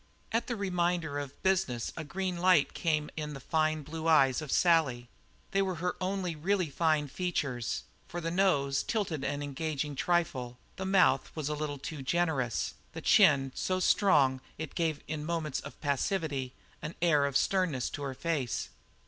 At 0.31 0.47
the 0.47 0.55
reminder 0.55 1.19
of 1.19 1.43
business 1.43 1.93
a 1.95 2.03
green 2.03 2.37
light 2.37 2.73
came 2.73 3.11
in 3.15 3.35
the 3.35 3.39
fine 3.39 3.83
blue 3.83 4.07
eyes 4.07 4.41
of 4.41 4.51
Sally. 4.51 5.09
They 5.51 5.61
were 5.61 5.75
her 5.75 5.95
only 6.01 6.35
really 6.35 6.71
fine 6.71 7.07
features, 7.07 7.83
for 8.07 8.19
the 8.19 8.31
nose 8.31 8.81
tilted 8.81 9.23
an 9.23 9.43
engaging 9.43 9.95
trifle, 9.95 10.57
the 10.75 10.87
mouth 10.87 11.29
was 11.35 11.49
a 11.49 11.53
little 11.55 11.77
too 11.77 12.01
generous, 12.01 12.73
the 12.93 13.01
chin 13.01 13.51
so 13.53 13.79
strong 13.79 14.37
that 14.57 14.63
it 14.63 14.73
gave, 14.73 15.03
in 15.07 15.23
moments 15.23 15.59
of 15.59 15.79
passivity, 15.81 16.53
an 16.81 16.95
air 16.99 17.27
of 17.27 17.37
sternness 17.37 17.87
to 17.91 18.01
her 18.01 18.15
face. 18.15 18.69